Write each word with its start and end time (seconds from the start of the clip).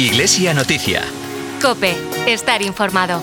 Iglesia 0.00 0.54
Noticia. 0.54 1.02
Cope, 1.60 1.94
estar 2.26 2.62
informado. 2.62 3.22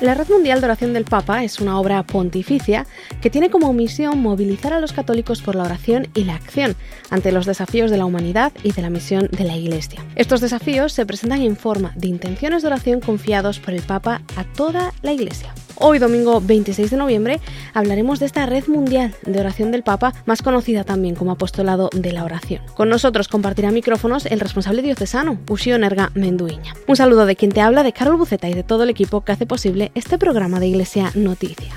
La 0.00 0.14
Red 0.14 0.28
Mundial 0.30 0.60
de 0.60 0.66
Oración 0.68 0.94
del 0.94 1.04
Papa 1.04 1.44
es 1.44 1.60
una 1.60 1.78
obra 1.78 2.02
pontificia 2.02 2.86
que 3.20 3.28
tiene 3.28 3.50
como 3.50 3.70
misión 3.74 4.22
movilizar 4.22 4.72
a 4.72 4.80
los 4.80 4.94
católicos 4.94 5.42
por 5.42 5.54
la 5.54 5.64
oración 5.64 6.08
y 6.14 6.24
la 6.24 6.34
acción 6.34 6.76
ante 7.10 7.30
los 7.30 7.44
desafíos 7.44 7.90
de 7.90 7.98
la 7.98 8.06
humanidad 8.06 8.54
y 8.62 8.72
de 8.72 8.80
la 8.80 8.88
misión 8.88 9.28
de 9.30 9.44
la 9.44 9.54
Iglesia. 9.54 10.02
Estos 10.14 10.40
desafíos 10.40 10.94
se 10.94 11.04
presentan 11.04 11.42
en 11.42 11.58
forma 11.58 11.92
de 11.94 12.08
intenciones 12.08 12.62
de 12.62 12.68
oración 12.68 13.00
confiados 13.00 13.58
por 13.58 13.74
el 13.74 13.82
Papa 13.82 14.22
a 14.34 14.44
toda 14.44 14.94
la 15.02 15.12
Iglesia. 15.12 15.52
Hoy, 15.78 15.98
domingo 15.98 16.40
26 16.40 16.90
de 16.90 16.96
noviembre, 16.96 17.40
hablaremos 17.74 18.18
de 18.18 18.26
esta 18.26 18.46
red 18.46 18.66
mundial 18.66 19.14
de 19.26 19.40
oración 19.40 19.70
del 19.70 19.82
Papa, 19.82 20.14
más 20.24 20.40
conocida 20.40 20.84
también 20.84 21.14
como 21.14 21.32
Apostolado 21.32 21.90
de 21.92 22.12
la 22.12 22.24
Oración. 22.24 22.62
Con 22.74 22.88
nosotros 22.88 23.28
compartirá 23.28 23.70
micrófonos 23.70 24.24
el 24.24 24.40
responsable 24.40 24.80
diocesano, 24.80 25.38
Usio 25.50 25.78
Nerga 25.78 26.12
Menduiña. 26.14 26.74
Un 26.86 26.96
saludo 26.96 27.26
de 27.26 27.36
quien 27.36 27.52
te 27.52 27.60
habla, 27.60 27.82
de 27.82 27.92
Carol 27.92 28.16
Buceta 28.16 28.48
y 28.48 28.54
de 28.54 28.62
todo 28.62 28.84
el 28.84 28.90
equipo 28.90 29.22
que 29.22 29.32
hace 29.32 29.44
posible 29.44 29.92
este 29.94 30.16
programa 30.16 30.60
de 30.60 30.68
Iglesia 30.68 31.10
Noticia. 31.14 31.74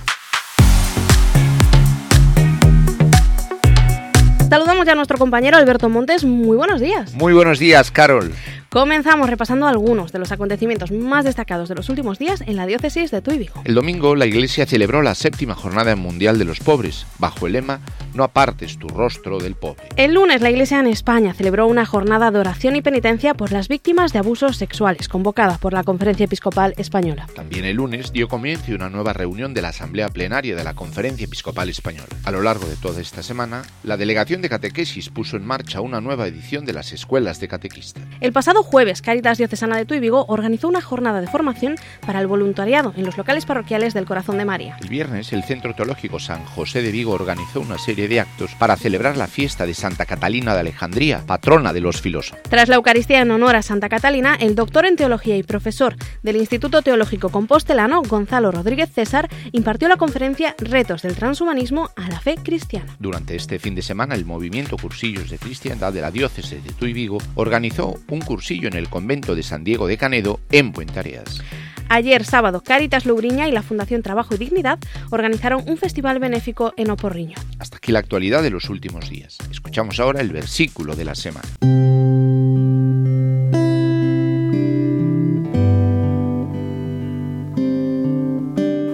Saludamos 4.50 4.86
ya 4.86 4.94
a 4.94 4.96
nuestro 4.96 5.18
compañero 5.18 5.58
Alberto 5.58 5.90
Montes. 5.90 6.24
Muy 6.24 6.56
buenos 6.56 6.80
días. 6.80 7.14
Muy 7.14 7.34
buenos 7.34 7.60
días, 7.60 7.92
Carol. 7.92 8.34
Comenzamos 8.72 9.28
repasando 9.28 9.66
algunos 9.66 10.12
de 10.12 10.20
los 10.20 10.32
acontecimientos 10.32 10.92
más 10.92 11.26
destacados 11.26 11.70
de 11.70 11.76
los 11.76 11.90
últimos 11.90 12.20
días 12.20 12.42
en 12.42 12.56
la 12.56 12.68
diócesis 12.68 13.10
de 13.10 13.20
Tuy 13.20 13.50
El 13.64 13.74
domingo 13.74 14.16
la 14.16 14.28
Iglesia 14.28 14.68
celebró 14.68 15.02
la 15.02 15.16
séptima 15.16 15.56
jornada 15.56 15.96
mundial 15.96 16.38
de 16.38 16.46
los 16.46 16.60
pobres, 16.60 17.08
bajo 17.18 17.48
el 17.48 17.54
lema 17.54 17.80
No 18.14 18.24
apartes 18.24 18.78
tu 18.78 18.88
rostro 18.88 19.40
del 19.40 19.56
pobre. 19.56 19.90
El 19.96 20.14
lunes 20.14 20.42
la 20.42 20.52
Iglesia 20.52 20.80
en 20.80 20.86
España 20.86 21.34
celebró 21.34 21.66
una 21.66 21.88
jornada 21.88 22.30
de 22.30 22.38
oración 22.38 22.76
y 22.76 22.84
penitencia 22.84 23.34
por 23.34 23.52
las 23.52 23.70
víctimas 23.70 24.14
de 24.14 24.20
abusos 24.20 24.58
sexuales, 24.58 25.08
convocada 25.08 25.58
por 25.58 25.74
la 25.74 25.84
Conferencia 25.84 26.26
Episcopal 26.26 26.76
Española. 26.78 27.28
También 27.34 27.66
el 27.66 27.78
lunes 27.78 28.12
dio 28.12 28.28
comienzo 28.28 28.76
una 28.76 28.90
nueva 28.90 29.14
reunión 29.14 29.56
de 29.56 29.64
la 29.64 29.70
Asamblea 29.70 30.10
Plenaria 30.10 30.56
de 30.56 30.64
la 30.64 30.76
Conferencia 30.76 31.26
Episcopal 31.26 31.70
Española. 31.70 32.10
A 32.24 32.30
lo 32.30 32.44
largo 32.44 32.68
de 32.68 32.76
toda 32.76 33.02
esta 33.02 33.24
semana, 33.24 33.64
la 33.82 33.98
Delegación 33.98 34.44
de 34.44 34.50
Catequesis 34.50 35.10
puso 35.10 35.38
en 35.38 35.46
marcha 35.46 35.82
una 35.82 36.02
nueva 36.02 36.28
edición 36.28 36.66
de 36.66 36.74
las 36.74 36.92
escuelas 36.92 37.40
de 37.40 37.48
catequistas. 37.48 38.04
El 38.22 38.32
pasado 38.32 38.59
jueves, 38.64 39.02
Caritas 39.02 39.38
Diocesana 39.38 39.78
de 39.78 39.86
Tuy 39.86 40.00
Vigo 40.00 40.26
organizó 40.28 40.68
una 40.68 40.82
jornada 40.82 41.22
de 41.22 41.28
formación 41.28 41.76
para 42.06 42.20
el 42.20 42.28
voluntariado 42.28 42.94
en 42.96 43.06
los 43.06 43.18
locales 43.18 43.46
parroquiales 43.46 43.94
del 43.94 44.06
Corazón 44.06 44.38
de 44.38 44.46
María. 44.46 44.78
El 44.82 44.90
viernes, 44.90 45.34
el 45.34 45.44
Centro 45.44 45.74
Teológico 45.74 46.20
San 46.20 46.46
José 46.46 46.82
de 46.82 46.92
Vigo 46.92 47.12
organizó 47.12 47.62
una 47.62 47.78
serie 47.78 48.08
de 48.08 48.20
actos 48.20 48.56
para 48.56 48.76
celebrar 48.76 49.18
la 49.18 49.28
fiesta 49.28 49.66
de 49.66 49.74
Santa 49.74 50.06
Catalina 50.06 50.54
de 50.54 50.62
Alejandría, 50.62 51.24
patrona 51.26 51.74
de 51.74 51.82
los 51.82 52.02
filósofos. 52.02 52.42
Tras 52.50 52.70
la 52.70 52.76
Eucaristía 52.76 53.22
en 53.22 53.32
honor 53.32 53.56
a 53.56 53.62
Santa 53.62 53.90
Catalina, 53.90 54.36
el 54.36 54.56
doctor 54.56 54.86
en 54.86 54.96
teología 54.96 55.38
y 55.38 55.44
profesor 55.44 55.96
del 56.24 56.36
Instituto 56.36 56.82
Teológico 56.82 57.30
Compostelano, 57.30 58.02
Gonzalo 58.02 58.52
Rodríguez 58.52 58.92
César, 58.92 59.30
impartió 59.52 59.88
la 59.88 59.98
conferencia 59.98 60.56
Retos 60.58 61.02
del 61.02 61.16
transhumanismo 61.16 61.90
a 61.96 62.10
la 62.10 62.20
fe 62.20 62.36
cristiana. 62.36 62.96
Durante 63.00 63.36
este 63.36 63.60
fin 63.60 63.76
de 63.76 63.82
semana, 63.82 64.16
el 64.16 64.26
movimiento 64.26 64.78
Cursillos 64.78 65.30
de 65.30 65.38
Cristiandad 65.38 65.94
de 65.94 66.02
la 66.02 66.12
Diócesis 66.12 66.64
de 66.64 66.72
Tuy 66.72 66.94
Vigo 66.94 67.20
organizó 67.36 68.00
un 68.10 68.20
cursillo 68.22 68.49
en 68.52 68.74
el 68.74 68.90
convento 68.90 69.36
de 69.36 69.44
San 69.44 69.64
Diego 69.64 69.88
de 69.88 69.98
Canedo, 69.98 70.40
en 70.52 70.72
Buentareas. 70.72 71.42
Ayer 71.88 72.24
sábado, 72.24 72.62
Caritas 72.62 73.06
Lugriña 73.06 73.48
y 73.48 73.52
la 73.52 73.62
Fundación 73.62 74.02
Trabajo 74.02 74.36
y 74.36 74.38
Dignidad 74.38 74.80
organizaron 75.12 75.64
un 75.68 75.78
festival 75.78 76.20
benéfico 76.20 76.74
en 76.76 76.90
Oporriño. 76.90 77.38
Hasta 77.60 77.78
aquí 77.78 77.92
la 77.92 78.00
actualidad 78.00 78.44
de 78.44 78.50
los 78.50 78.70
últimos 78.70 79.10
días. 79.10 79.38
Escuchamos 79.52 80.00
ahora 80.00 80.22
el 80.22 80.32
versículo 80.32 80.96
de 80.96 81.06
la 81.06 81.16
semana. 81.16 81.48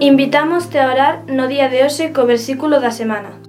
Invitamos 0.00 0.74
a 0.74 0.92
orar 0.92 1.24
no 1.28 1.48
día 1.48 1.68
de 1.68 1.82
hoxe 1.82 2.12
co 2.12 2.26
versículo 2.26 2.80
da 2.80 2.90
semana. 2.90 3.40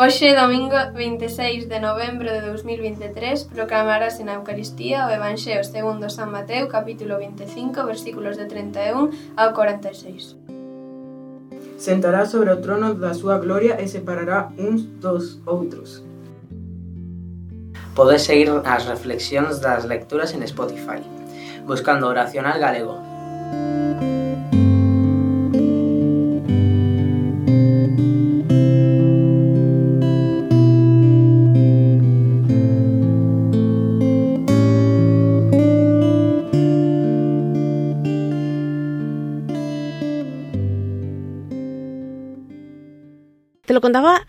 Hoxe, 0.00 0.32
domingo 0.32 0.76
26 0.94 1.68
de 1.68 1.80
novembro 1.80 2.30
de 2.30 2.40
2023, 2.46 3.50
proclamarase 3.50 4.22
na 4.22 4.38
Eucaristía 4.38 5.02
o 5.02 5.10
Evanxeo 5.10 5.66
segundo 5.66 6.06
San 6.06 6.30
Mateo, 6.30 6.70
capítulo 6.70 7.18
25, 7.18 7.82
versículos 7.82 8.38
de 8.38 8.46
31 8.46 9.10
ao 9.34 9.50
46. 9.50 10.38
Sentará 11.82 12.30
sobre 12.30 12.54
o 12.54 12.62
trono 12.62 12.94
da 12.94 13.10
súa 13.10 13.42
gloria 13.42 13.82
e 13.82 13.90
separará 13.90 14.54
uns 14.54 14.86
dos 15.02 15.42
outros. 15.42 15.98
Podes 17.98 18.22
seguir 18.22 18.54
as 18.62 18.86
reflexións 18.86 19.58
das 19.58 19.82
lecturas 19.82 20.30
en 20.30 20.46
Spotify, 20.46 21.02
buscando 21.66 22.06
Oracional 22.06 22.62
Galego. 22.62 23.02
Música 23.02 24.27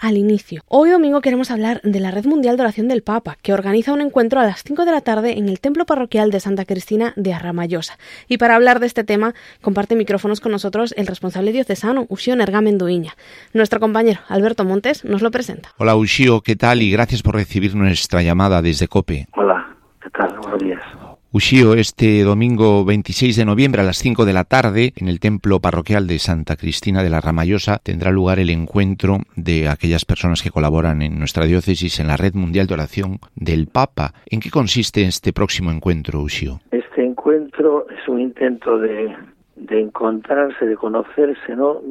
al 0.10 0.18
inicio. 0.18 0.64
Hoy 0.68 0.90
domingo 0.90 1.22
queremos 1.22 1.52
hablar 1.52 1.82
de 1.84 2.00
la 2.00 2.10
Red 2.10 2.26
Mundial 2.26 2.58
de 2.58 2.64
Oración 2.64 2.88
del 2.88 3.04
Papa, 3.04 3.38
que 3.44 3.54
organiza 3.54 3.94
un 3.94 4.02
encuentro 4.02 4.40
a 4.40 4.44
las 4.44 4.64
5 4.64 4.84
de 4.86 4.92
la 4.92 5.02
tarde 5.02 5.38
en 5.38 5.48
el 5.48 5.60
Templo 5.60 5.86
Parroquial 5.86 6.32
de 6.32 6.40
Santa 6.40 6.66
Cristina 6.66 7.14
de 7.16 7.32
Arramayosa. 7.32 7.98
Y 8.28 8.40
para 8.40 8.56
hablar 8.56 8.80
de 8.80 8.88
este 8.88 9.04
tema, 9.04 9.36
comparte 9.62 9.96
micrófonos 9.96 10.42
con 10.42 10.52
nosotros 10.52 10.96
el 10.98 11.06
responsable 11.06 11.52
diocesano, 11.52 12.08
Uxio 12.10 12.36
Nerga 12.36 12.60
Menduiña. 12.60 13.14
Nuestro 13.54 13.80
compañero 13.80 14.20
Alberto 14.28 14.66
Montes 14.66 15.06
nos 15.06 15.22
lo 15.22 15.30
presenta. 15.30 15.70
Hola 15.78 15.96
Uxio, 15.96 16.42
¿qué 16.42 16.56
tal? 16.56 16.82
Y 16.82 16.90
gracias 16.92 17.22
por 17.22 17.36
recibir 17.36 17.76
nuestra 17.76 18.24
llamada 18.24 18.64
desde 18.64 18.88
COPE. 18.88 19.28
Hola, 19.36 19.76
¿qué 20.02 20.10
tal? 20.10 20.39
Ushio, 21.32 21.76
este 21.76 22.24
domingo 22.24 22.84
26 22.84 23.38
de 23.38 23.46
noviembre 23.46 23.82
a 23.82 23.86
las 23.86 23.98
5 23.98 24.26
de 24.26 24.34
la 24.34 24.46
tarde, 24.46 24.94
en 24.96 25.08
el 25.08 25.20
templo 25.20 25.60
parroquial 25.60 26.08
de 26.08 26.18
Santa 26.18 26.56
Cristina 26.56 27.04
de 27.04 27.12
la 27.12 27.22
Ramayosa, 27.22 27.78
tendrá 27.84 28.10
lugar 28.10 28.40
el 28.40 28.50
encuentro 28.50 29.20
de 29.36 29.70
aquellas 29.70 30.06
personas 30.06 30.42
que 30.42 30.50
colaboran 30.50 31.04
en 31.04 31.20
nuestra 31.20 31.46
diócesis 31.46 32.00
en 32.00 32.08
la 32.08 32.18
Red 32.18 32.34
Mundial 32.34 32.66
de 32.66 32.74
Oración 32.74 33.20
del 33.36 33.68
Papa. 33.68 34.14
¿En 34.26 34.40
qué 34.40 34.50
consiste 34.50 35.04
este 35.04 35.32
próximo 35.32 35.70
encuentro, 35.70 36.20
Ushio? 36.20 36.62
Este 36.72 37.06
encuentro 37.06 37.86
es 37.92 38.08
un 38.08 38.22
intento 38.22 38.80
de 38.80 39.16
de 39.60 39.82
encontrarse, 39.82 40.66
de 40.66 40.76
conocerse, 40.76 41.56
¿no? 41.56 41.82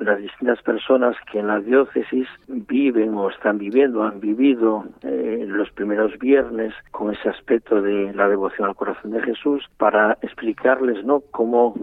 Las 0.00 0.18
distintas 0.18 0.60
personas 0.62 1.14
que 1.30 1.38
en 1.38 1.46
la 1.46 1.60
diócesis 1.60 2.26
viven 2.48 3.14
o 3.14 3.30
están 3.30 3.58
viviendo, 3.58 4.02
han 4.02 4.18
vivido 4.18 4.84
eh, 5.02 5.44
los 5.46 5.70
primeros 5.72 6.18
viernes 6.18 6.74
con 6.90 7.12
ese 7.12 7.28
aspecto 7.28 7.82
de 7.82 8.12
la 8.14 8.28
devoción 8.28 8.66
al 8.66 8.74
corazón 8.74 9.10
de 9.12 9.22
Jesús 9.22 9.68
para 9.76 10.16
explicarles, 10.22 11.04
¿no? 11.04 11.20
Cómo, 11.30 11.74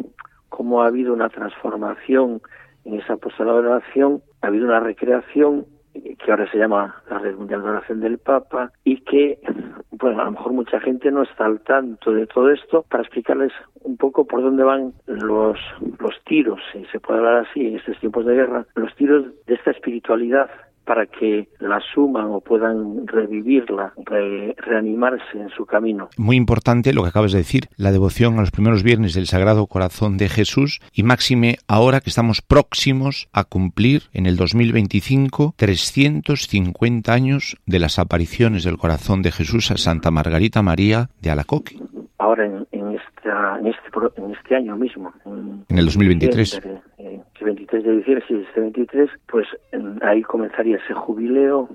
cómo 0.49 0.81
ha 0.81 0.87
habido 0.87 1.13
una 1.13 1.29
transformación 1.29 2.41
en 2.85 2.95
esa 2.99 3.13
apostolado 3.13 3.61
de 3.61 3.67
oración, 3.69 4.21
ha 4.41 4.47
habido 4.47 4.65
una 4.65 4.79
recreación 4.79 5.65
que 5.93 6.31
ahora 6.31 6.49
se 6.51 6.57
llama 6.57 6.95
la 7.09 7.19
Red 7.19 7.35
Mundial 7.35 7.61
de 7.63 7.69
Oración 7.69 7.99
del 7.99 8.17
Papa, 8.17 8.71
y 8.83 9.01
que, 9.01 9.39
bueno, 9.99 10.21
a 10.21 10.25
lo 10.25 10.31
mejor 10.31 10.53
mucha 10.53 10.79
gente 10.79 11.11
no 11.11 11.23
está 11.23 11.45
al 11.45 11.61
tanto 11.61 12.11
de 12.11 12.27
todo 12.27 12.51
esto, 12.51 12.83
para 12.89 13.03
explicarles 13.03 13.51
un 13.83 13.97
poco 13.97 14.25
por 14.25 14.41
dónde 14.41 14.63
van 14.63 14.93
los, 15.05 15.59
los 15.99 16.23
tiros, 16.25 16.59
si 16.71 16.85
se 16.85 16.99
puede 16.99 17.19
hablar 17.19 17.45
así 17.49 17.67
en 17.67 17.75
estos 17.77 17.99
tiempos 17.99 18.25
de 18.25 18.35
guerra, 18.35 18.65
los 18.75 18.93
tiros 18.95 19.25
de 19.45 19.53
esta 19.53 19.71
espiritualidad 19.71 20.49
para 20.87 21.05
que 21.05 21.49
la 21.59 21.81
suman 21.93 22.27
o 22.27 22.39
puedan 22.39 23.05
revivirla, 23.05 23.93
reanimarse 24.57 25.37
en 25.37 25.49
su 25.49 25.65
camino. 25.65 26.07
Muy 26.17 26.37
importante 26.37 26.93
lo 26.93 27.03
que 27.03 27.09
acabas 27.09 27.33
de 27.33 27.39
decir, 27.39 27.65
la 27.75 27.91
devoción 27.91 28.37
a 28.37 28.41
los 28.41 28.51
primeros 28.51 28.83
viernes 28.83 29.13
del 29.13 29.27
Sagrado 29.27 29.67
Corazón 29.67 30.17
de 30.17 30.29
Jesús 30.29 30.79
y 30.93 31.03
máxime 31.03 31.57
ahora 31.67 31.99
que 31.99 32.09
estamos 32.09 32.41
próximos 32.41 33.27
a 33.33 33.43
cumplir 33.43 34.03
en 34.13 34.25
el 34.25 34.37
2025 34.37 35.53
350 35.57 37.13
años 37.13 37.57
de 37.65 37.79
las 37.79 37.99
apariciones 37.99 38.63
del 38.63 38.77
Corazón 38.77 39.21
de 39.21 39.31
Jesús 39.31 39.71
a 39.71 39.77
Santa 39.77 40.09
Margarita 40.09 40.61
María 40.61 41.09
de 41.21 41.31
Alacoque. 41.31 41.77
Ahora 42.17 42.45
en, 42.45 42.65
esta, 42.71 43.59
en, 43.59 43.67
este, 43.67 44.21
en 44.21 44.31
este 44.31 44.55
año 44.55 44.77
mismo. 44.77 45.13
En, 45.25 45.77
el 45.77 45.85
2023. 45.85 46.61
el 46.63 46.79
23 47.47 47.83
de 47.83 47.97
diciembre, 47.97 48.25
este 48.29 48.59
23, 48.59 49.09
pues 49.25 49.47
ahí 50.01 50.21
comenzaría 50.21 50.75
ese 50.77 50.93
jubileo 50.93 51.69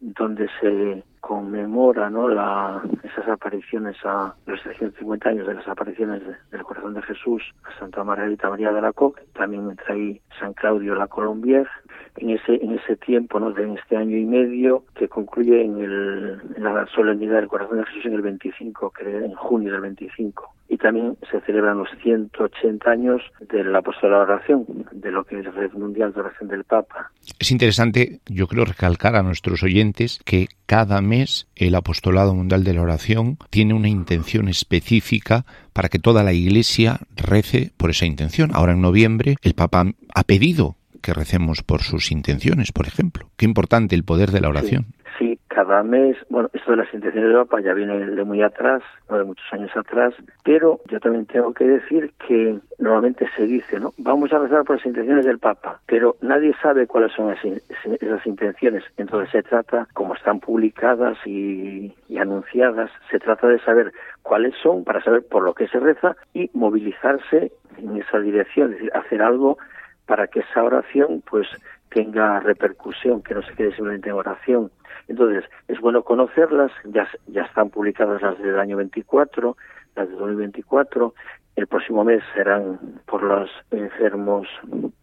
donde 0.00 0.48
se 0.60 1.04
conmemora 1.20 2.08
¿no? 2.08 2.26
la, 2.26 2.82
esas 3.04 3.28
apariciones 3.28 3.96
a 4.04 4.34
los 4.46 4.62
350 4.62 5.28
años 5.28 5.46
de 5.46 5.54
las 5.54 5.68
apariciones 5.68 6.22
del 6.50 6.62
corazón 6.62 6.94
de 6.94 7.02
Jesús 7.02 7.42
a 7.64 7.78
Santa 7.78 8.02
Margarita 8.02 8.48
María 8.48 8.72
de 8.72 8.80
la 8.80 8.94
Coque, 8.94 9.22
también 9.34 9.68
entra 9.68 9.94
ahí 9.94 10.22
San 10.38 10.54
Claudio 10.54 10.94
la 10.94 11.06
Colombier, 11.06 11.68
en 12.16 12.30
ese 12.30 12.54
en 12.54 12.72
ese 12.78 12.96
tiempo 12.96 13.38
¿no? 13.38 13.52
de 13.52 13.74
este 13.74 13.98
año 13.98 14.16
y 14.16 14.24
medio 14.24 14.84
que 14.94 15.06
concluye 15.08 15.62
en, 15.62 15.80
el, 15.80 16.40
en 16.56 16.64
la 16.64 16.86
solemnidad 16.86 17.36
del 17.36 17.48
corazón 17.48 17.76
de 17.76 17.84
Jesús 17.84 18.06
en 18.06 18.14
el 18.14 18.22
25, 18.22 18.90
creo, 18.90 19.22
en 19.22 19.34
junio 19.34 19.70
del 19.72 19.82
25 19.82 20.54
y 20.70 20.78
también 20.78 21.16
se 21.30 21.40
celebran 21.40 21.78
los 21.78 21.88
180 22.00 22.88
años 22.88 23.20
del 23.40 23.74
apostolado 23.74 24.24
de 24.24 24.32
oración, 24.32 24.64
de 24.92 25.10
lo 25.10 25.24
que 25.24 25.40
es 25.40 25.54
Red 25.54 25.72
Mundial 25.72 26.12
de 26.14 26.20
Oración 26.20 26.48
del 26.48 26.62
Papa. 26.62 27.10
Es 27.40 27.50
interesante, 27.50 28.20
yo 28.26 28.46
creo, 28.46 28.64
recalcar 28.64 29.16
a 29.16 29.24
nuestros 29.24 29.64
oyentes 29.64 30.20
que 30.24 30.46
cada 30.66 31.02
mes 31.02 31.48
el 31.56 31.74
apostolado 31.74 32.36
mundial 32.36 32.62
de 32.62 32.74
la 32.74 32.82
oración 32.82 33.36
tiene 33.50 33.74
una 33.74 33.88
intención 33.88 34.48
específica 34.48 35.44
para 35.72 35.88
que 35.88 35.98
toda 35.98 36.22
la 36.22 36.32
Iglesia 36.32 37.00
rece 37.16 37.72
por 37.76 37.90
esa 37.90 38.06
intención. 38.06 38.50
Ahora 38.54 38.72
en 38.72 38.80
noviembre 38.80 39.34
el 39.42 39.54
Papa 39.54 39.86
ha 40.14 40.22
pedido 40.22 40.76
que 41.02 41.14
recemos 41.14 41.64
por 41.64 41.82
sus 41.82 42.12
intenciones, 42.12 42.70
por 42.70 42.86
ejemplo. 42.86 43.28
Qué 43.36 43.44
importante 43.44 43.96
el 43.96 44.04
poder 44.04 44.30
de 44.30 44.40
la 44.40 44.48
oración. 44.48 44.86
Sí, 45.18 45.29
cada 45.64 45.82
mes, 45.82 46.16
bueno, 46.30 46.48
esto 46.54 46.70
de 46.70 46.78
las 46.78 46.94
intenciones 46.94 47.30
de 47.30 47.36
Papa 47.36 47.60
ya 47.60 47.74
viene 47.74 47.98
de 47.98 48.24
muy 48.24 48.42
atrás, 48.42 48.82
no 49.10 49.18
de 49.18 49.24
muchos 49.24 49.44
años 49.52 49.70
atrás, 49.76 50.14
pero 50.42 50.80
yo 50.86 50.98
también 51.00 51.26
tengo 51.26 51.52
que 51.52 51.64
decir 51.64 52.12
que 52.26 52.58
normalmente 52.78 53.28
se 53.36 53.44
dice, 53.44 53.78
¿no? 53.78 53.92
Vamos 53.98 54.32
a 54.32 54.38
rezar 54.38 54.64
por 54.64 54.76
las 54.76 54.86
intenciones 54.86 55.26
del 55.26 55.38
Papa, 55.38 55.78
pero 55.86 56.16
nadie 56.22 56.54
sabe 56.62 56.86
cuáles 56.86 57.12
son 57.12 57.30
esas 57.30 58.26
intenciones. 58.26 58.84
Entonces 58.96 59.30
se 59.30 59.42
trata, 59.42 59.86
como 59.92 60.14
están 60.14 60.40
publicadas 60.40 61.18
y, 61.26 61.94
y 62.08 62.16
anunciadas, 62.16 62.90
se 63.10 63.18
trata 63.18 63.46
de 63.46 63.58
saber 63.58 63.92
cuáles 64.22 64.54
son 64.62 64.84
para 64.84 65.02
saber 65.02 65.26
por 65.28 65.42
lo 65.42 65.52
que 65.52 65.68
se 65.68 65.78
reza 65.78 66.16
y 66.32 66.50
movilizarse 66.54 67.52
en 67.76 67.96
esa 67.98 68.18
dirección, 68.18 68.72
es 68.72 68.78
decir, 68.78 68.92
hacer 68.94 69.20
algo 69.20 69.58
para 70.06 70.26
que 70.26 70.40
esa 70.40 70.64
oración 70.64 71.22
pues 71.28 71.46
tenga 71.90 72.40
repercusión, 72.40 73.22
que 73.22 73.34
no 73.34 73.42
se 73.42 73.52
quede 73.54 73.74
simplemente 73.74 74.08
en 74.08 74.14
oración. 74.14 74.70
Entonces, 75.08 75.44
es 75.68 75.80
bueno 75.80 76.02
conocerlas, 76.02 76.70
ya, 76.84 77.08
ya 77.26 77.42
están 77.42 77.70
publicadas 77.70 78.22
las 78.22 78.38
del 78.38 78.58
año 78.58 78.76
24, 78.76 79.56
las 79.96 80.08
de 80.08 80.14
2024, 80.14 81.14
el 81.56 81.66
próximo 81.66 82.04
mes 82.04 82.22
serán 82.34 82.78
por 83.06 83.22
los 83.22 83.50
enfermos 83.70 84.46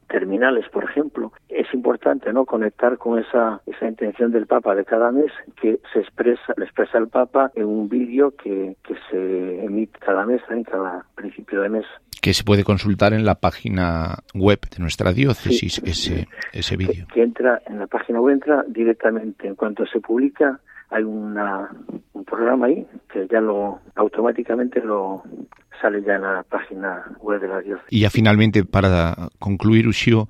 terminales, 0.07 0.68
por 0.69 0.86
ejemplo. 0.86 1.34
Es 1.50 1.72
importante 1.74 2.31
no 2.34 2.45
conectar 2.45 2.98
con 2.98 3.19
esa, 3.19 3.62
esa 3.66 3.88
intención 3.88 4.31
del 4.31 4.48
Papa 4.48 4.74
de 4.74 4.86
cada 4.86 5.12
mes 5.12 5.31
que 5.62 5.80
se 5.94 6.00
expresa, 6.00 6.54
le 6.57 6.66
expresa 6.66 6.98
el 6.98 7.10
Papa 7.10 7.51
en 7.56 7.66
un 7.66 7.90
vídeo 7.90 8.31
que, 8.31 8.78
que 8.83 8.95
se 9.12 9.66
emite 9.66 10.00
cada 10.00 10.25
mes, 10.25 10.42
en 10.50 10.63
cada 10.63 11.06
principio 11.16 11.62
de 11.62 11.69
mes 11.69 11.86
que 12.19 12.33
se 12.33 12.44
puede 12.44 12.63
consultar 12.63 13.13
en 13.13 13.25
la 13.25 13.36
página 13.36 14.18
web 14.33 14.60
de 14.75 14.80
nuestra 14.80 15.13
diócesis 15.13 15.81
ese 15.86 16.28
ese 16.51 16.75
vídeo. 16.75 17.06
Que, 17.07 17.13
que, 17.13 17.22
entra 17.22 17.62
en 17.68 17.80
la 17.80 17.88
página 17.88 18.19
web 18.19 18.33
entra 18.33 18.66
directamente 18.68 19.48
en 19.48 19.56
cuanto 19.56 19.76
se 19.85 20.00
publica 20.00 20.59
hay 20.89 21.03
una, 21.03 21.69
un 22.13 22.24
programa 22.24 22.68
ahí 22.68 22.88
que 23.12 23.27
ya 23.29 23.41
lo 23.41 23.79
automáticamente 23.95 24.81
lo 24.81 25.24
sale 25.81 26.01
ya 26.01 26.15
en 26.15 26.21
la 26.21 26.44
página 26.44 27.06
web 27.19 27.41
de 27.41 27.47
la 27.47 27.62
diócesis. 27.62 27.91
Y 27.91 28.01
ya 28.01 28.09
finalmente 28.09 28.63
para 28.63 29.15
concluir 29.39 29.88
Ushio, 29.88 30.27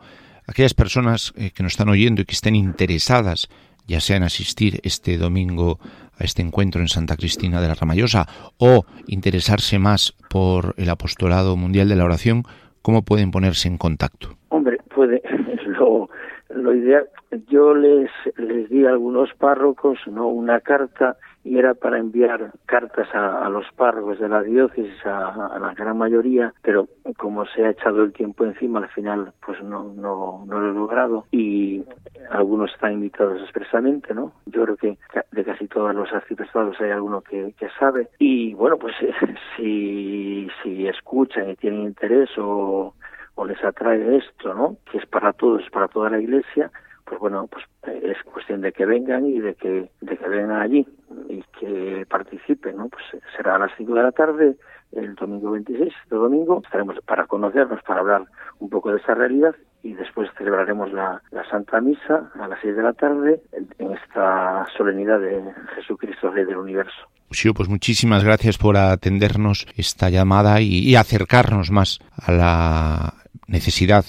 aquellas 0.47 0.73
personas 0.73 1.33
eh, 1.37 1.51
que 1.55 1.63
nos 1.63 1.73
están 1.73 1.89
oyendo 1.89 2.21
y 2.21 2.25
que 2.25 2.33
estén 2.33 2.55
interesadas 2.55 3.47
ya 3.87 4.01
sea 4.01 4.17
en 4.17 4.23
asistir 4.23 4.81
este 4.83 5.17
domingo 5.17 5.79
a 6.19 6.23
este 6.23 6.41
encuentro 6.41 6.81
en 6.81 6.89
Santa 6.89 7.15
Cristina 7.15 7.61
de 7.61 7.69
la 7.69 7.73
Ramallosa 7.73 8.25
o 8.57 8.83
interesarse 9.07 9.79
más 9.79 10.13
por 10.29 10.73
el 10.77 10.89
apostolado 10.89 11.55
mundial 11.55 11.87
de 11.87 11.95
la 11.95 12.03
oración, 12.03 12.43
¿cómo 12.81 13.03
pueden 13.03 13.31
ponerse 13.31 13.69
en 13.69 13.77
contacto? 13.77 14.31
Hombre, 14.49 14.77
puede, 14.93 15.21
lo, 15.67 16.09
lo 16.57 16.73
ideal, 16.73 17.07
yo 17.47 17.73
les, 17.73 18.09
les 18.37 18.69
di 18.69 18.85
a 18.85 18.89
algunos 18.89 19.33
párrocos 19.35 19.99
no 20.07 20.27
una 20.27 20.59
carta 20.61 21.17
y 21.43 21.57
era 21.57 21.73
para 21.73 21.97
enviar 21.97 22.51
cartas 22.65 23.07
a, 23.13 23.47
los 23.49 23.65
párrocos 23.75 24.19
de 24.19 24.27
la 24.27 24.43
diócesis, 24.43 25.05
a, 25.05 25.47
a, 25.55 25.59
la 25.59 25.73
gran 25.73 25.97
mayoría, 25.97 26.53
pero 26.61 26.87
como 27.17 27.45
se 27.45 27.65
ha 27.65 27.69
echado 27.69 28.03
el 28.03 28.11
tiempo 28.11 28.43
encima, 28.43 28.79
al 28.79 28.89
final 28.89 29.31
pues 29.45 29.63
no, 29.63 29.93
no, 29.95 30.43
no 30.45 30.59
lo 30.59 30.71
he 30.71 30.73
logrado 30.73 31.25
y 31.31 31.83
algunos 32.29 32.71
están 32.73 32.93
invitados 32.93 33.41
expresamente, 33.41 34.13
¿no? 34.13 34.33
Yo 34.45 34.63
creo 34.63 34.75
que 34.75 34.97
de 35.31 35.45
casi 35.45 35.67
todos 35.67 35.95
los 35.95 36.11
arciprestados 36.11 36.79
hay 36.81 36.91
alguno 36.91 37.21
que, 37.21 37.53
que 37.57 37.69
sabe 37.79 38.09
y 38.19 38.53
bueno, 38.53 38.77
pues 38.77 38.95
si, 39.55 40.49
si 40.61 40.87
escuchan 40.87 41.51
y 41.51 41.55
tienen 41.55 41.83
interés 41.83 42.29
o 42.37 42.93
o 43.37 43.45
les 43.45 43.63
atrae 43.63 44.17
esto, 44.17 44.53
¿no? 44.53 44.77
Que 44.91 44.97
es 44.97 45.05
para 45.05 45.31
todos, 45.31 45.63
para 45.71 45.87
toda 45.87 46.09
la 46.09 46.19
iglesia, 46.19 46.71
pues 47.05 47.19
bueno, 47.19 47.47
pues 47.47 47.63
es 48.03 48.21
cuestión 48.23 48.61
de 48.61 48.73
que 48.73 48.85
vengan 48.85 49.25
y 49.27 49.39
de 49.39 49.53
que, 49.53 49.89
de 50.01 50.17
que 50.17 50.27
vengan 50.27 50.59
allí 50.59 50.85
y 51.29 51.41
que 51.59 52.05
participen, 52.09 52.77
¿no? 52.77 52.89
Pues 52.89 53.03
será 53.35 53.55
a 53.55 53.59
las 53.59 53.71
5 53.77 53.93
de 53.93 54.03
la 54.03 54.11
tarde, 54.11 54.57
el 54.91 55.15
domingo 55.15 55.51
26, 55.51 55.93
este 56.03 56.15
domingo, 56.15 56.61
estaremos 56.65 56.97
para 57.05 57.27
conocernos, 57.27 57.81
para 57.83 58.01
hablar 58.01 58.25
un 58.59 58.69
poco 58.69 58.91
de 58.91 58.97
esa 58.97 59.13
realidad 59.13 59.55
y 59.83 59.93
después 59.93 60.29
celebraremos 60.37 60.91
la, 60.91 61.21
la 61.31 61.47
Santa 61.49 61.79
Misa 61.79 62.31
a 62.39 62.47
las 62.47 62.59
6 62.61 62.75
de 62.75 62.83
la 62.83 62.93
tarde 62.93 63.41
en 63.77 63.91
esta 63.93 64.65
solemnidad 64.75 65.19
de 65.19 65.53
Jesucristo, 65.75 66.31
Rey 66.31 66.43
del 66.43 66.57
Universo. 66.57 67.07
Sí, 67.29 67.51
pues 67.51 67.69
muchísimas 67.69 68.23
gracias 68.23 68.57
por 68.57 68.77
atendernos 68.77 69.67
esta 69.75 70.09
llamada 70.09 70.61
y 70.61 70.95
acercarnos 70.95 71.71
más 71.71 71.99
a 72.15 72.31
la 72.31 73.13
necesidad 73.47 74.05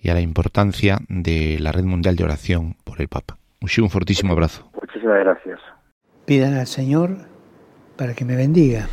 y 0.00 0.10
a 0.10 0.14
la 0.14 0.20
importancia 0.20 0.98
de 1.08 1.58
la 1.60 1.72
Red 1.72 1.84
Mundial 1.84 2.16
de 2.16 2.24
Oración 2.24 2.76
por 2.84 3.00
el 3.00 3.08
Papa. 3.08 3.38
Un 3.60 3.90
fortísimo 3.90 4.32
abrazo. 4.32 4.70
Muchísimas 4.80 5.18
gracias. 5.20 5.60
Pidan 6.24 6.54
al 6.54 6.66
Señor 6.66 7.16
para 7.96 8.14
que 8.14 8.24
me 8.24 8.36
bendiga. 8.36 8.88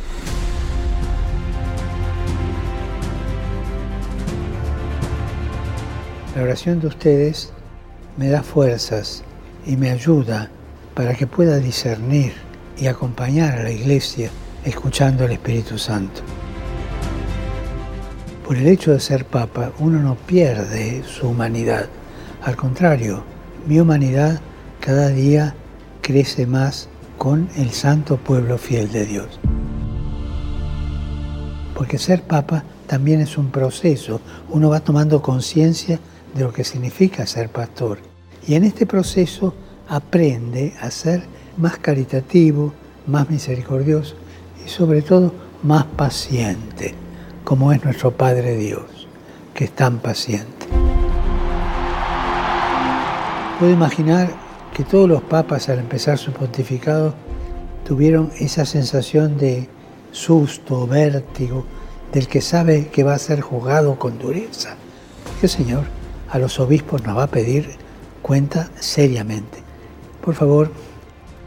La 6.36 6.42
oración 6.42 6.80
de 6.80 6.86
ustedes 6.86 7.52
me 8.16 8.28
da 8.28 8.42
fuerzas 8.42 9.24
y 9.66 9.76
me 9.76 9.90
ayuda 9.90 10.50
para 10.94 11.14
que 11.14 11.26
pueda 11.26 11.58
discernir 11.58 12.32
y 12.76 12.86
acompañar 12.86 13.58
a 13.58 13.62
la 13.62 13.70
Iglesia 13.72 14.30
escuchando 14.64 15.24
al 15.24 15.32
Espíritu 15.32 15.78
Santo. 15.78 16.20
Por 18.48 18.56
el 18.56 18.66
hecho 18.66 18.92
de 18.92 19.00
ser 19.00 19.26
papa, 19.26 19.72
uno 19.78 19.98
no 19.98 20.14
pierde 20.14 21.02
su 21.04 21.28
humanidad. 21.28 21.86
Al 22.42 22.56
contrario, 22.56 23.22
mi 23.66 23.78
humanidad 23.78 24.40
cada 24.80 25.10
día 25.10 25.54
crece 26.00 26.46
más 26.46 26.88
con 27.18 27.50
el 27.58 27.72
santo 27.72 28.16
pueblo 28.16 28.56
fiel 28.56 28.90
de 28.90 29.04
Dios. 29.04 29.38
Porque 31.74 31.98
ser 31.98 32.22
papa 32.22 32.64
también 32.86 33.20
es 33.20 33.36
un 33.36 33.50
proceso. 33.50 34.22
Uno 34.48 34.70
va 34.70 34.80
tomando 34.80 35.20
conciencia 35.20 36.00
de 36.34 36.44
lo 36.44 36.50
que 36.50 36.64
significa 36.64 37.26
ser 37.26 37.50
pastor. 37.50 37.98
Y 38.46 38.54
en 38.54 38.64
este 38.64 38.86
proceso 38.86 39.52
aprende 39.90 40.72
a 40.80 40.90
ser 40.90 41.22
más 41.58 41.76
caritativo, 41.76 42.72
más 43.06 43.28
misericordioso 43.28 44.14
y 44.64 44.70
sobre 44.70 45.02
todo 45.02 45.34
más 45.62 45.84
paciente 45.84 47.07
como 47.48 47.72
es 47.72 47.82
nuestro 47.82 48.10
Padre 48.10 48.58
Dios, 48.58 49.08
que 49.54 49.64
es 49.64 49.70
tan 49.70 50.00
paciente. 50.00 50.66
Puedo 53.58 53.72
imaginar 53.72 54.28
que 54.74 54.84
todos 54.84 55.08
los 55.08 55.22
papas 55.22 55.70
al 55.70 55.78
empezar 55.78 56.18
su 56.18 56.30
pontificado 56.32 57.14
tuvieron 57.86 58.30
esa 58.38 58.66
sensación 58.66 59.38
de 59.38 59.66
susto, 60.12 60.86
vértigo, 60.86 61.64
del 62.12 62.28
que 62.28 62.42
sabe 62.42 62.88
que 62.88 63.02
va 63.02 63.14
a 63.14 63.18
ser 63.18 63.40
juzgado 63.40 63.98
con 63.98 64.18
dureza. 64.18 64.76
Porque 65.24 65.46
el 65.46 65.50
Señor 65.50 65.84
a 66.28 66.38
los 66.38 66.60
obispos 66.60 67.02
nos 67.06 67.16
va 67.16 67.22
a 67.22 67.28
pedir 67.28 67.78
cuenta 68.20 68.68
seriamente. 68.78 69.62
Por 70.22 70.34
favor, 70.34 70.70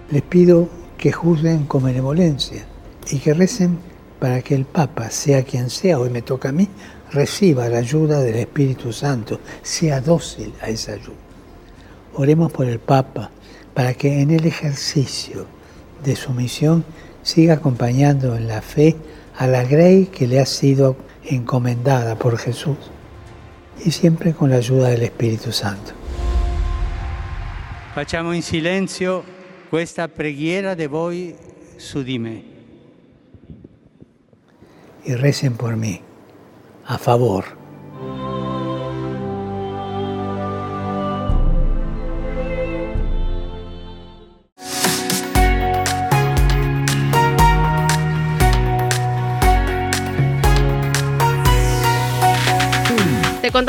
les 0.10 0.24
pido 0.24 0.68
que 0.98 1.12
juzguen 1.12 1.68
con 1.68 1.84
benevolencia 1.84 2.66
y 3.12 3.20
que 3.20 3.36
recen 3.36 3.91
para 4.22 4.44
que 4.44 4.54
el 4.54 4.66
Papa, 4.66 5.10
sea 5.10 5.42
quien 5.42 5.72
sea, 5.72 5.98
hoy 5.98 6.12
me 6.12 6.22
toca 6.22 6.50
a 6.50 6.52
mí, 6.52 6.70
reciba 7.12 7.68
la 7.70 7.80
ayuda 7.80 8.22
del 8.22 8.36
Espíritu 8.36 8.94
Santo, 8.94 9.40
sea 9.64 10.00
dócil 10.00 10.54
a 10.62 10.70
esa 10.70 10.94
ayuda. 10.94 11.18
Oremos 12.14 12.52
por 12.52 12.68
el 12.68 12.78
Papa, 12.78 13.32
para 13.74 13.96
que 13.96 14.22
en 14.22 14.30
el 14.30 14.46
ejercicio 14.46 15.48
de 16.04 16.16
su 16.16 16.34
misión 16.34 16.86
siga 17.24 17.56
acompañando 17.56 18.36
en 18.36 18.48
la 18.48 18.62
fe 18.62 18.96
a 19.38 19.48
la 19.48 19.64
grey 19.64 20.06
que 20.06 20.28
le 20.28 20.40
ha 20.40 20.46
sido 20.46 20.98
encomendada 21.26 22.16
por 22.16 22.38
Jesús 22.38 22.78
y 23.84 23.90
siempre 23.90 24.34
con 24.34 24.52
la 24.52 24.58
ayuda 24.58 24.90
del 24.90 25.02
Espíritu 25.02 25.52
Santo. 25.52 25.94
Facciamo 27.96 28.34
in 28.34 28.44
silenzio 28.44 29.24
questa 29.72 30.08
preghiera 30.08 30.76
de 30.76 30.88
voi 30.88 31.36
su 31.78 32.04
di. 32.04 32.51
Y 35.04 35.16
recen 35.16 35.54
por 35.58 35.76
mí, 35.76 36.02
a 36.86 36.98
favor. 36.98 37.61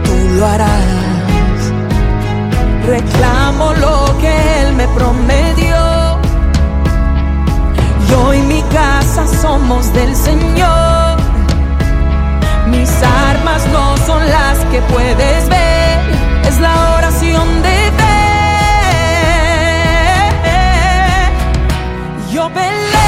tú 0.05 0.39
lo 0.39 0.45
harás. 0.45 1.73
Reclamo 2.87 3.73
lo 3.73 4.17
que 4.21 4.61
Él 4.61 4.75
me 4.77 4.87
prometió, 4.87 5.75
yo 8.09 8.33
y 8.33 8.41
mi 8.43 8.61
casa 8.73 9.27
somos 9.41 9.93
del 9.93 10.15
Señor. 10.15 11.17
Mis 12.67 12.89
armas 13.29 13.67
no 13.73 13.97
son 14.07 14.25
las 14.25 14.57
que 14.71 14.79
puedes 14.83 15.49
ver, 15.49 15.99
es 16.47 16.61
la 16.61 16.95
oración 16.95 17.61
de 17.61 17.82
your 22.43 22.49
belly 22.49 23.02